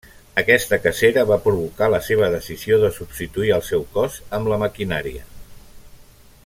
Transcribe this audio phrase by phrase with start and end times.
[0.41, 5.27] Aquesta cacera va provocar la seva decisió de substituir al seu cos amb la maquinària.